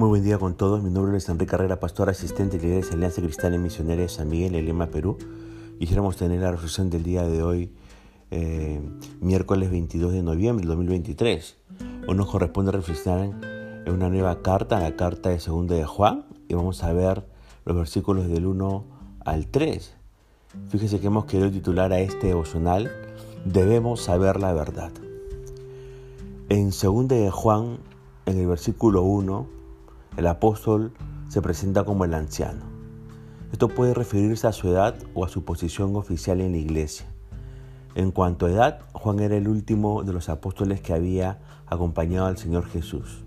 Muy 0.00 0.08
buen 0.08 0.24
día 0.24 0.38
con 0.38 0.54
todos. 0.54 0.82
Mi 0.82 0.88
nombre 0.88 1.14
es 1.18 1.28
Enrique 1.28 1.50
Carrera, 1.50 1.78
pastor 1.78 2.08
asistente 2.08 2.56
de 2.56 2.62
la 2.62 2.68
Iglesia 2.70 2.94
Alianza 2.94 3.20
Cristiana 3.20 3.58
Misionera 3.58 4.00
de 4.00 4.08
San 4.08 4.30
Miguel, 4.30 4.54
en 4.54 4.64
Lima, 4.64 4.86
Perú. 4.86 5.18
Quisiéramos 5.78 6.16
tener 6.16 6.40
la 6.40 6.52
reflexión 6.52 6.88
del 6.88 7.02
día 7.02 7.24
de 7.24 7.42
hoy, 7.42 7.70
eh, 8.30 8.80
miércoles 9.20 9.70
22 9.70 10.14
de 10.14 10.22
noviembre 10.22 10.62
del 10.62 10.68
2023. 10.68 11.58
Hoy 12.08 12.14
nos 12.14 12.30
corresponde 12.30 12.72
reflexionar 12.72 13.28
en 13.84 13.92
una 13.92 14.08
nueva 14.08 14.40
carta, 14.40 14.80
la 14.80 14.96
carta 14.96 15.28
de 15.28 15.38
segunda 15.38 15.74
de 15.74 15.84
Juan, 15.84 16.24
y 16.48 16.54
vamos 16.54 16.82
a 16.82 16.94
ver 16.94 17.26
los 17.66 17.76
versículos 17.76 18.26
del 18.26 18.46
1 18.46 18.84
al 19.26 19.48
3. 19.48 19.96
Fíjese 20.68 20.98
que 21.00 21.08
hemos 21.08 21.26
querido 21.26 21.50
titular 21.50 21.92
a 21.92 22.00
este 22.00 22.28
devocional, 22.28 22.90
Debemos 23.44 24.00
saber 24.00 24.40
la 24.40 24.54
verdad. 24.54 24.92
En 26.48 26.72
segunda 26.72 27.16
de 27.16 27.30
Juan, 27.30 27.80
en 28.24 28.38
el 28.38 28.46
versículo 28.46 29.02
1, 29.02 29.59
el 30.16 30.26
apóstol 30.26 30.92
se 31.28 31.42
presenta 31.42 31.84
como 31.84 32.04
el 32.04 32.14
anciano. 32.14 32.64
Esto 33.52 33.68
puede 33.68 33.94
referirse 33.94 34.46
a 34.46 34.52
su 34.52 34.68
edad 34.68 34.96
o 35.14 35.24
a 35.24 35.28
su 35.28 35.44
posición 35.44 35.96
oficial 35.96 36.40
en 36.40 36.52
la 36.52 36.58
iglesia. 36.58 37.06
En 37.94 38.12
cuanto 38.12 38.46
a 38.46 38.50
edad, 38.50 38.80
Juan 38.92 39.20
era 39.20 39.36
el 39.36 39.48
último 39.48 40.04
de 40.04 40.12
los 40.12 40.28
apóstoles 40.28 40.80
que 40.80 40.92
había 40.92 41.40
acompañado 41.66 42.26
al 42.26 42.38
Señor 42.38 42.66
Jesús. 42.66 43.24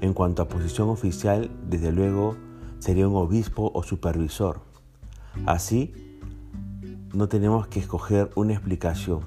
En 0.00 0.14
cuanto 0.14 0.42
a 0.42 0.48
posición 0.48 0.88
oficial, 0.88 1.50
desde 1.68 1.92
luego 1.92 2.36
sería 2.78 3.06
un 3.06 3.16
obispo 3.16 3.70
o 3.74 3.82
supervisor. 3.82 4.62
Así, 5.46 5.94
no 7.12 7.28
tenemos 7.28 7.66
que 7.68 7.78
escoger 7.78 8.30
una 8.34 8.54
explicación. 8.54 9.20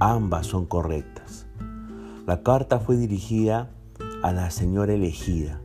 Ambas 0.00 0.46
son 0.46 0.66
correctas. 0.66 1.46
La 2.26 2.42
carta 2.42 2.80
fue 2.80 2.96
dirigida 2.96 3.70
a 4.22 4.32
la 4.32 4.50
señora 4.50 4.92
elegida, 4.92 5.60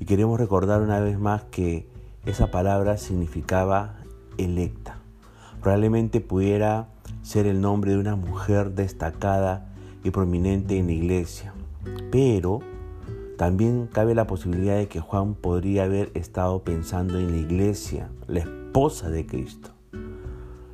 y 0.00 0.04
queremos 0.04 0.38
recordar 0.38 0.80
una 0.80 1.00
vez 1.00 1.18
más 1.18 1.44
que 1.44 1.88
esa 2.26 2.50
palabra 2.50 2.96
significaba 2.96 3.96
electa. 4.38 4.98
Probablemente 5.60 6.20
pudiera 6.20 6.88
ser 7.22 7.46
el 7.46 7.60
nombre 7.60 7.92
de 7.92 7.98
una 7.98 8.16
mujer 8.16 8.72
destacada 8.72 9.72
y 10.02 10.10
prominente 10.10 10.76
en 10.76 10.86
la 10.86 10.92
iglesia. 10.92 11.54
Pero 12.10 12.60
también 13.38 13.88
cabe 13.92 14.14
la 14.14 14.26
posibilidad 14.26 14.76
de 14.76 14.88
que 14.88 15.00
Juan 15.00 15.34
podría 15.34 15.84
haber 15.84 16.10
estado 16.14 16.62
pensando 16.62 17.18
en 17.18 17.32
la 17.32 17.38
iglesia, 17.38 18.10
la 18.26 18.40
esposa 18.40 19.10
de 19.10 19.26
Cristo. 19.26 19.70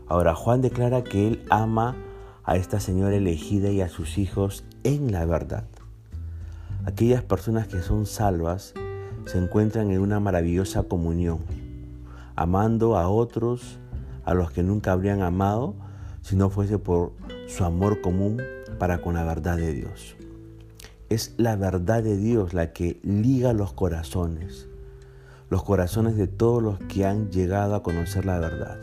Ahora 0.08 0.34
Juan 0.34 0.60
declara 0.60 1.04
que 1.04 1.28
él 1.28 1.44
ama 1.50 1.96
a 2.44 2.56
esta 2.56 2.80
señora 2.80 3.14
elegida 3.14 3.70
y 3.70 3.80
a 3.80 3.88
sus 3.88 4.18
hijos 4.18 4.64
en 4.82 5.12
la 5.12 5.24
verdad. 5.24 5.64
Aquellas 6.84 7.22
personas 7.22 7.68
que 7.68 7.80
son 7.80 8.06
salvas 8.06 8.74
se 9.26 9.38
encuentran 9.38 9.90
en 9.90 10.00
una 10.00 10.20
maravillosa 10.20 10.82
comunión, 10.84 11.38
amando 12.36 12.96
a 12.96 13.08
otros 13.08 13.78
a 14.24 14.34
los 14.34 14.50
que 14.50 14.62
nunca 14.62 14.92
habrían 14.92 15.22
amado 15.22 15.74
si 16.22 16.36
no 16.36 16.50
fuese 16.50 16.78
por 16.78 17.12
su 17.48 17.64
amor 17.64 18.00
común 18.00 18.40
para 18.78 19.02
con 19.02 19.14
la 19.14 19.24
verdad 19.24 19.56
de 19.56 19.72
Dios. 19.72 20.16
Es 21.08 21.34
la 21.36 21.56
verdad 21.56 22.02
de 22.02 22.16
Dios 22.16 22.54
la 22.54 22.72
que 22.72 23.00
liga 23.02 23.52
los 23.52 23.72
corazones, 23.72 24.68
los 25.48 25.62
corazones 25.64 26.16
de 26.16 26.28
todos 26.28 26.62
los 26.62 26.78
que 26.78 27.04
han 27.04 27.30
llegado 27.30 27.74
a 27.74 27.82
conocer 27.82 28.24
la 28.24 28.38
verdad. 28.38 28.78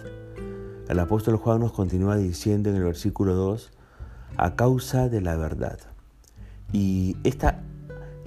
El 0.89 0.99
apóstol 0.99 1.37
Juan 1.37 1.61
nos 1.61 1.71
continúa 1.71 2.17
diciendo 2.17 2.69
en 2.69 2.75
el 2.75 2.83
versículo 2.83 3.33
2, 3.35 3.71
a 4.37 4.55
causa 4.55 5.09
de 5.09 5.21
la 5.21 5.35
verdad. 5.35 5.79
Y 6.71 7.17
esta 7.23 7.61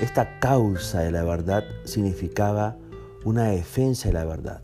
esta 0.00 0.38
causa 0.38 1.00
de 1.00 1.10
la 1.10 1.24
verdad 1.24 1.62
significaba 1.84 2.76
una 3.24 3.44
defensa 3.44 4.08
de 4.08 4.14
la 4.14 4.24
verdad. 4.24 4.62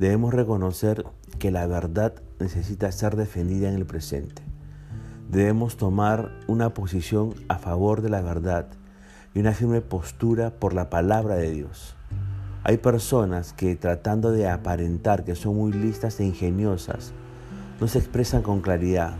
Debemos 0.00 0.34
reconocer 0.34 1.04
que 1.38 1.52
la 1.52 1.68
verdad 1.68 2.14
necesita 2.40 2.90
ser 2.90 3.14
defendida 3.14 3.68
en 3.68 3.76
el 3.76 3.86
presente. 3.86 4.42
Debemos 5.30 5.76
tomar 5.76 6.32
una 6.48 6.74
posición 6.74 7.32
a 7.48 7.58
favor 7.58 8.02
de 8.02 8.08
la 8.08 8.22
verdad 8.22 8.66
y 9.34 9.38
una 9.38 9.52
firme 9.52 9.82
postura 9.82 10.50
por 10.50 10.74
la 10.74 10.90
palabra 10.90 11.36
de 11.36 11.52
Dios. 11.52 11.94
Hay 12.64 12.78
personas 12.78 13.52
que 13.52 13.76
tratando 13.76 14.32
de 14.32 14.48
aparentar 14.48 15.22
que 15.22 15.36
son 15.36 15.54
muy 15.56 15.72
listas 15.72 16.18
e 16.18 16.24
ingeniosas, 16.24 17.12
no 17.80 17.86
se 17.86 17.98
expresan 17.98 18.42
con 18.42 18.62
claridad, 18.62 19.14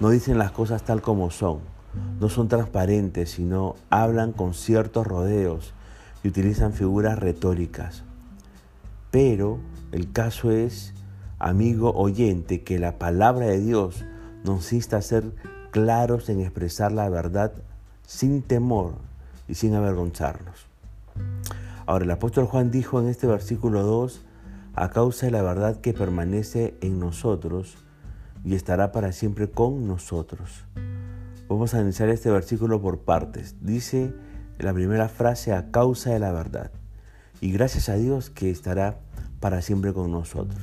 no 0.00 0.10
dicen 0.10 0.36
las 0.36 0.50
cosas 0.50 0.82
tal 0.82 1.00
como 1.00 1.30
son 1.30 1.73
no 2.24 2.30
son 2.30 2.48
transparentes, 2.48 3.32
sino 3.32 3.76
hablan 3.90 4.32
con 4.32 4.54
ciertos 4.54 5.06
rodeos 5.06 5.74
y 6.22 6.28
utilizan 6.28 6.72
figuras 6.72 7.18
retóricas. 7.18 8.02
Pero 9.10 9.58
el 9.92 10.10
caso 10.10 10.50
es, 10.50 10.94
amigo 11.38 11.92
oyente, 11.92 12.62
que 12.62 12.78
la 12.78 12.98
palabra 12.98 13.44
de 13.44 13.60
Dios 13.60 14.06
nos 14.42 14.72
insta 14.72 14.96
a 14.96 15.02
ser 15.02 15.24
claros 15.70 16.30
en 16.30 16.40
expresar 16.40 16.92
la 16.92 17.10
verdad 17.10 17.52
sin 18.06 18.40
temor 18.40 18.94
y 19.46 19.56
sin 19.56 19.74
avergonzarnos. 19.74 20.64
Ahora 21.84 22.06
el 22.06 22.10
apóstol 22.10 22.46
Juan 22.46 22.70
dijo 22.70 23.02
en 23.02 23.08
este 23.08 23.26
versículo 23.26 23.82
2, 23.82 24.22
a 24.76 24.88
causa 24.88 25.26
de 25.26 25.32
la 25.32 25.42
verdad 25.42 25.78
que 25.82 25.92
permanece 25.92 26.74
en 26.80 27.00
nosotros 27.00 27.76
y 28.46 28.54
estará 28.54 28.92
para 28.92 29.12
siempre 29.12 29.50
con 29.50 29.86
nosotros. 29.86 30.64
Vamos 31.46 31.74
a 31.74 31.82
iniciar 31.82 32.08
este 32.08 32.30
versículo 32.30 32.80
por 32.80 33.00
partes. 33.00 33.56
Dice 33.60 34.14
la 34.58 34.72
primera 34.72 35.10
frase 35.10 35.52
a 35.52 35.70
causa 35.70 36.10
de 36.10 36.18
la 36.18 36.32
verdad. 36.32 36.70
Y 37.42 37.52
gracias 37.52 37.90
a 37.90 37.96
Dios 37.96 38.30
que 38.30 38.50
estará 38.50 39.00
para 39.40 39.60
siempre 39.60 39.92
con 39.92 40.10
nosotros. 40.10 40.62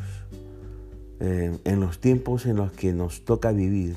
Eh, 1.19 1.55
en 1.65 1.79
los 1.79 1.99
tiempos 1.99 2.47
en 2.47 2.55
los 2.55 2.71
que 2.71 2.93
nos 2.93 3.25
toca 3.25 3.51
vivir, 3.51 3.95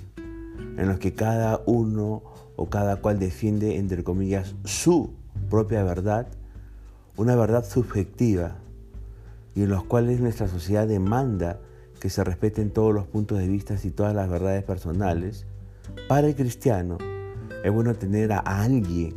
en 0.77 0.87
los 0.87 0.99
que 0.99 1.15
cada 1.15 1.63
uno 1.65 2.23
o 2.57 2.69
cada 2.69 2.97
cual 2.97 3.19
defiende, 3.19 3.79
entre 3.79 4.05
comillas, 4.05 4.55
su 4.65 5.15
propia 5.49 5.83
verdad, 5.85 6.27
una 7.17 7.35
verdad 7.35 7.65
subjetiva, 7.65 8.57
y 9.55 9.63
en 9.63 9.71
los 9.71 9.85
cuales 9.85 10.21
nuestra 10.21 10.49
sociedad 10.49 10.87
demanda 10.87 11.61
que 11.99 12.11
se 12.11 12.23
respeten 12.25 12.71
todos 12.71 12.93
los 12.93 13.07
puntos 13.07 13.39
de 13.39 13.49
vista 13.49 13.75
y 13.83 13.91
todas 13.91 14.15
las 14.15 14.29
verdades 14.29 14.63
personales, 14.65 15.47
para 16.09 16.27
el 16.29 16.35
cristiano 16.35 16.99
es 17.65 17.73
bueno 17.73 17.95
tener 17.95 18.33
a 18.33 18.39
alguien 18.39 19.15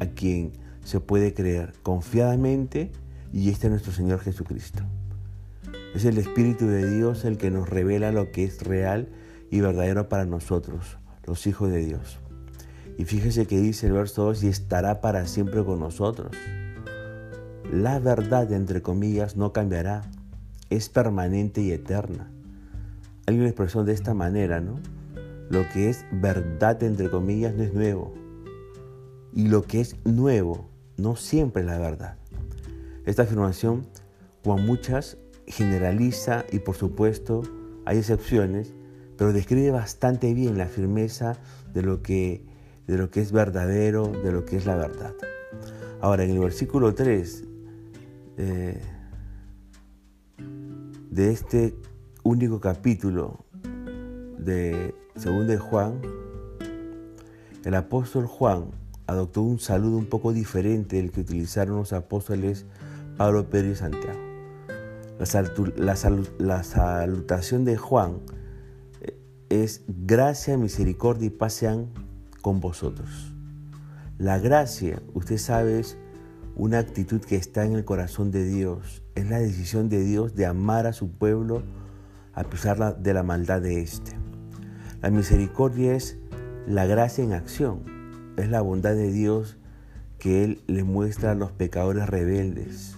a 0.00 0.06
quien 0.06 0.52
se 0.84 1.00
puede 1.00 1.34
creer 1.34 1.72
confiadamente 1.82 2.92
y 3.32 3.50
este 3.50 3.66
es 3.66 3.70
nuestro 3.70 3.92
Señor 3.92 4.20
Jesucristo. 4.20 4.82
Es 5.94 6.04
el 6.04 6.18
Espíritu 6.18 6.66
de 6.66 6.90
Dios 6.90 7.24
el 7.24 7.36
que 7.36 7.50
nos 7.50 7.68
revela 7.68 8.12
lo 8.12 8.32
que 8.32 8.44
es 8.44 8.62
real 8.62 9.08
y 9.50 9.60
verdadero 9.60 10.08
para 10.08 10.24
nosotros, 10.24 10.98
los 11.26 11.46
hijos 11.46 11.70
de 11.70 11.84
Dios. 11.84 12.18
Y 12.96 13.04
fíjese 13.04 13.46
que 13.46 13.60
dice 13.60 13.86
el 13.86 13.92
verso 13.92 14.24
2, 14.24 14.44
y 14.44 14.48
estará 14.48 15.00
para 15.00 15.26
siempre 15.26 15.64
con 15.64 15.80
nosotros. 15.80 16.36
La 17.72 17.98
verdad, 17.98 18.52
entre 18.52 18.82
comillas, 18.82 19.36
no 19.36 19.52
cambiará, 19.52 20.02
es 20.70 20.88
permanente 20.88 21.60
y 21.60 21.72
eterna. 21.72 22.30
Hay 23.26 23.38
una 23.38 23.48
expresión 23.48 23.86
de 23.86 23.92
esta 23.92 24.14
manera, 24.14 24.60
¿no? 24.60 24.78
Lo 25.50 25.68
que 25.68 25.90
es 25.90 26.04
verdad, 26.10 26.82
entre 26.82 27.10
comillas, 27.10 27.54
no 27.54 27.62
es 27.62 27.74
nuevo. 27.74 28.14
Y 29.32 29.48
lo 29.48 29.62
que 29.62 29.80
es 29.80 29.96
nuevo 30.04 30.68
no 30.96 31.16
siempre 31.16 31.62
es 31.62 31.68
la 31.68 31.78
verdad. 31.78 32.16
Esta 33.04 33.22
afirmación, 33.22 33.86
como 34.42 34.58
muchas, 34.58 35.18
generaliza 35.46 36.44
y 36.50 36.60
por 36.60 36.74
supuesto 36.74 37.42
hay 37.84 37.98
excepciones, 37.98 38.72
pero 39.18 39.32
describe 39.32 39.70
bastante 39.70 40.32
bien 40.32 40.56
la 40.56 40.66
firmeza 40.66 41.36
de 41.72 41.82
lo 41.82 42.02
que, 42.02 42.44
de 42.86 42.96
lo 42.96 43.10
que 43.10 43.20
es 43.20 43.32
verdadero, 43.32 44.06
de 44.08 44.32
lo 44.32 44.44
que 44.44 44.56
es 44.56 44.66
la 44.66 44.76
verdad. 44.76 45.12
Ahora, 46.00 46.24
en 46.24 46.30
el 46.30 46.38
versículo 46.38 46.94
3 46.94 47.44
eh, 48.36 48.80
de 51.10 51.30
este 51.30 51.74
único 52.22 52.60
capítulo 52.60 53.43
de 54.38 54.94
de 55.14 55.58
Juan, 55.58 56.00
el 57.64 57.74
apóstol 57.74 58.26
Juan 58.26 58.70
adoptó 59.06 59.42
un 59.42 59.58
saludo 59.58 59.96
un 59.96 60.06
poco 60.06 60.32
diferente 60.32 60.96
del 60.96 61.12
que 61.12 61.20
utilizaron 61.20 61.76
los 61.76 61.92
apóstoles 61.92 62.66
Pablo, 63.16 63.48
Pedro 63.48 63.70
y 63.70 63.74
Santiago. 63.76 64.18
La, 65.76 65.94
salutación 66.64 67.64
de 67.64 67.76
Juan 67.76 68.18
eh, 69.00 69.16
es 69.48 69.82
gracia, 69.86 70.56
misericordia 70.58 71.28
y 71.28 71.30
paz 71.30 71.54
sean 71.54 71.90
con 72.42 72.60
vosotros. 72.60 73.32
La 74.18 74.38
gracia, 74.38 75.00
usted 75.14 75.38
sabe, 75.38 75.78
es 75.78 75.96
una 76.56 76.78
actitud 76.78 77.20
que 77.20 77.36
está 77.36 77.64
en 77.64 77.72
el 77.72 77.84
corazón 77.84 78.30
de 78.30 78.44
Dios. 78.44 79.02
Es 79.14 79.28
la 79.30 79.38
decisión 79.38 79.88
de 79.88 80.02
Dios 80.04 80.34
de 80.34 80.46
amar 80.46 80.86
a 80.86 80.92
su 80.92 81.10
pueblo 81.10 81.62
a 82.32 82.42
pesar 82.44 82.98
de 82.98 83.14
la 83.14 83.22
maldad 83.22 83.62
de 83.62 83.80
éste. 83.80 84.23
La 85.04 85.10
misericordia 85.10 85.94
es 85.94 86.16
la 86.66 86.86
gracia 86.86 87.22
en 87.22 87.34
acción, 87.34 87.82
es 88.38 88.48
la 88.48 88.62
bondad 88.62 88.94
de 88.94 89.12
Dios 89.12 89.58
que 90.18 90.44
Él 90.44 90.62
le 90.66 90.82
muestra 90.82 91.32
a 91.32 91.34
los 91.34 91.52
pecadores 91.52 92.08
rebeldes. 92.08 92.96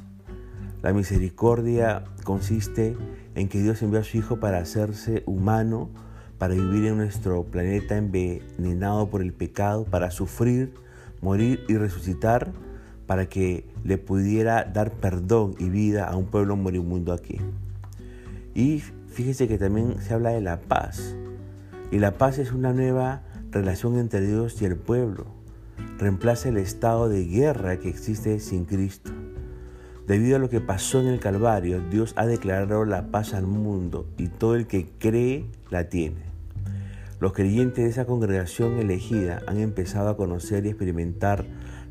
La 0.83 0.93
misericordia 0.93 2.05
consiste 2.23 2.97
en 3.35 3.49
que 3.49 3.61
Dios 3.61 3.83
envió 3.83 3.99
a 3.99 4.05
su 4.05 4.19
Hijo 4.19 4.39
para 4.39 4.59
hacerse 4.59 5.25
humano, 5.27 5.91
para 6.39 6.55
vivir 6.55 6.87
en 6.87 6.99
nuestro 6.99 7.43
planeta 7.43 7.97
envenenado 7.97 9.11
por 9.11 9.21
el 9.21 9.33
pecado, 9.33 9.83
para 9.85 10.13
sufrir, 10.13 10.75
morir 11.21 11.65
y 11.67 11.77
resucitar, 11.77 12.53
para 13.09 13.29
que 13.29 13.65
le 13.83 13.99
pudiera 13.99 14.63
dar 14.63 14.93
perdón 14.93 15.57
y 15.59 15.71
vida 15.71 16.05
a 16.05 16.15
un 16.15 16.27
pueblo 16.27 16.55
moribundo 16.55 17.13
aquí. 17.13 17.41
Y 18.55 18.85
fíjese 19.09 19.49
que 19.49 19.59
también 19.59 20.01
se 20.01 20.15
habla 20.15 20.31
de 20.31 20.41
la 20.41 20.61
paz. 20.61 21.17
Y 21.91 21.99
la 21.99 22.19
paz 22.19 22.39
es 22.39 22.53
una 22.53 22.73
nueva 22.73 23.23
relación 23.51 23.97
entre 23.97 24.21
Dios 24.21 24.61
y 24.61 24.65
el 24.65 24.77
pueblo. 24.77 25.27
Reemplaza 25.99 26.49
el 26.49 26.57
estado 26.57 27.09
de 27.09 27.25
guerra 27.25 27.79
que 27.79 27.89
existe 27.89 28.41
sin 28.41 28.65
Cristo. 28.65 29.13
Debido 30.07 30.37
a 30.37 30.39
lo 30.39 30.49
que 30.49 30.61
pasó 30.61 31.01
en 31.01 31.07
el 31.07 31.21
Calvario, 31.21 31.81
Dios 31.91 32.13
ha 32.17 32.27
declarado 32.27 32.85
la 32.85 33.11
paz 33.11 33.35
al 33.35 33.47
mundo 33.47 34.07
y 34.17 34.29
todo 34.29 34.57
el 34.57 34.67
que 34.67 34.89
cree 34.99 35.47
la 35.71 35.89
tiene. 35.89 36.27
Los 37.19 37.33
creyentes 37.33 37.85
de 37.85 37.91
esa 37.91 38.05
congregación 38.05 38.79
elegida 38.79 39.41
han 39.47 39.59
empezado 39.59 40.09
a 40.09 40.17
conocer 40.17 40.67
y 40.67 40.69
experimentar 40.69 41.45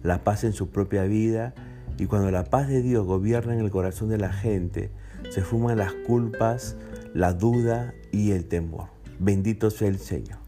la 0.04 0.24
paz 0.24 0.44
en 0.44 0.54
su 0.54 0.70
propia 0.70 1.04
vida 1.04 1.54
y 1.98 2.06
cuando 2.06 2.32
la 2.32 2.46
paz 2.46 2.68
de 2.68 2.82
Dios 2.82 3.06
gobierna 3.06 3.54
en 3.54 3.62
el 3.62 3.72
corazón 3.72 4.10
de 4.10 4.18
la 4.18 4.32
gente, 4.32 4.92
se 5.30 5.42
fuman 5.42 5.78
las 5.78 5.94
culpas, 6.06 6.76
la 7.14 7.34
duda 7.34 7.94
y 8.12 8.32
el 8.32 8.46
temor. 8.46 8.95
Bendito 9.20 9.70
sea 9.70 9.88
el 9.88 10.00
Señor. 10.00 10.40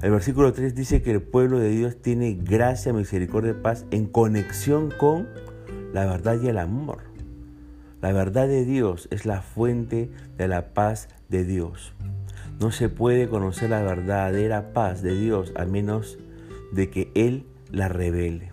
El 0.00 0.12
versículo 0.12 0.52
3 0.52 0.74
dice 0.74 1.02
que 1.02 1.10
el 1.10 1.22
pueblo 1.22 1.58
de 1.58 1.70
Dios 1.70 2.00
tiene 2.00 2.34
gracia, 2.34 2.92
misericordia 2.92 3.50
y 3.50 3.62
paz 3.62 3.84
en 3.90 4.06
conexión 4.06 4.92
con 4.96 5.28
la 5.92 6.06
verdad 6.06 6.40
y 6.40 6.48
el 6.48 6.58
amor. 6.58 7.00
La 8.00 8.12
verdad 8.12 8.46
de 8.46 8.64
Dios 8.64 9.08
es 9.10 9.26
la 9.26 9.42
fuente 9.42 10.08
de 10.36 10.46
la 10.46 10.72
paz 10.72 11.08
de 11.28 11.44
Dios. 11.44 11.94
No 12.60 12.70
se 12.70 12.88
puede 12.88 13.28
conocer 13.28 13.70
la 13.70 13.82
verdadera 13.82 14.72
paz 14.72 15.02
de 15.02 15.18
Dios 15.18 15.52
a 15.56 15.64
menos 15.64 16.18
de 16.70 16.90
que 16.90 17.10
Él 17.16 17.46
la 17.72 17.88
revele. 17.88 18.52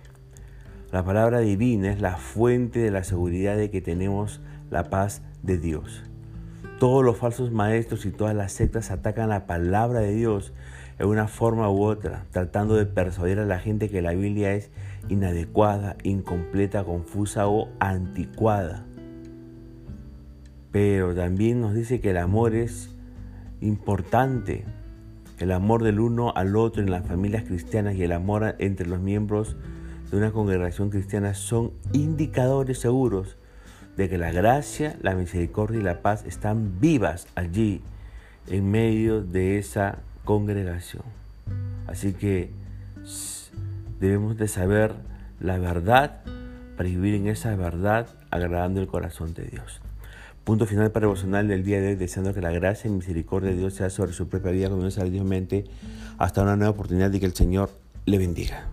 La 0.92 1.06
palabra 1.06 1.42
divina 1.42 1.92
es 1.92 2.02
la 2.02 2.18
fuente 2.18 2.80
de 2.80 2.90
la 2.90 3.04
seguridad 3.04 3.56
de 3.56 3.70
que 3.70 3.82
tenemos 3.82 4.42
la 4.72 4.90
paz 4.90 5.22
de 5.44 5.60
Dios. 5.60 6.04
Todos 6.80 7.06
los 7.06 7.18
falsos 7.18 7.52
maestros 7.52 8.06
y 8.06 8.12
todas 8.12 8.36
las 8.36 8.52
sectas 8.52 8.92
atacan 8.92 9.30
la 9.30 9.48
palabra 9.48 10.02
de 10.02 10.14
Dios 10.14 10.52
en 11.00 11.08
una 11.08 11.28
forma 11.28 11.70
u 11.70 11.84
otra, 11.84 12.26
tratando 12.32 12.76
de 12.76 12.86
persuadir 12.86 13.40
a 13.40 13.46
la 13.46 13.60
gente 13.60 13.90
que 13.90 14.02
la 14.02 14.12
Biblia 14.12 14.54
es 14.54 14.72
inadecuada, 15.08 15.96
incompleta, 16.04 16.84
confusa 16.84 17.48
o 17.48 17.70
anticuada. 17.80 18.86
Pero 20.72 21.16
también 21.16 21.62
nos 21.62 21.74
dice 21.74 22.02
que 22.02 22.10
el 22.10 22.18
amor 22.18 22.54
es 22.56 22.94
importante. 23.62 24.66
El 25.40 25.54
amor 25.54 25.84
del 25.84 26.02
uno 26.02 26.34
al 26.36 26.58
otro 26.58 26.82
en 26.82 26.92
las 26.92 27.08
familias 27.08 27.44
cristianas 27.44 27.96
y 27.96 28.04
el 28.04 28.12
amor 28.12 28.56
entre 28.60 28.86
los 28.86 29.00
miembros 29.00 29.56
de 30.12 30.18
una 30.18 30.32
congregación 30.32 30.90
cristiana 30.90 31.34
son 31.34 31.72
indicadores 31.94 32.80
seguros 32.80 33.38
de 33.98 34.10
que 34.10 34.18
la 34.18 34.32
gracia, 34.32 34.98
la 35.02 35.16
misericordia 35.16 35.80
y 35.80 35.84
la 35.84 36.02
paz 36.02 36.26
están 36.26 36.80
vivas 36.80 37.28
allí 37.36 37.82
en 38.48 38.70
medio 38.70 39.22
de 39.22 39.58
esa 39.58 40.00
congregación. 40.24 41.04
Así 41.88 42.14
que 42.14 42.52
debemos 44.00 44.38
de 44.38 44.48
saber 44.48 44.94
la 45.40 45.58
verdad 45.58 46.22
para 46.76 46.90
vivir 46.90 47.16
en 47.16 47.28
esa 47.28 47.56
verdad 47.56 48.08
agradando 48.32 48.82
el 48.82 48.88
corazón 48.88 49.34
de 49.34 49.46
Dios. 49.46 49.82
Punto 50.44 50.68
final 50.68 50.92
para 50.92 51.06
devocional 51.06 51.48
del 51.48 51.64
día 51.64 51.82
de 51.82 51.88
hoy, 51.90 51.96
deseando 51.96 52.34
que 52.34 52.42
la 52.42 52.52
gracia 52.52 52.88
y 52.88 52.94
misericordia 52.94 53.50
de 53.50 53.58
Dios 53.58 53.74
sea 53.74 53.90
sobre 53.90 54.14
su 54.14 54.28
propia 54.28 54.52
vida, 54.52 54.70
como 54.70 54.84
Dios 54.84 55.26
mente, 55.26 55.66
hasta 56.20 56.44
una 56.44 56.56
nueva 56.56 56.72
oportunidad 56.72 57.12
y 57.14 57.20
que 57.20 57.26
el 57.26 57.34
Señor 57.34 57.72
le 58.06 58.18
bendiga. 58.20 58.68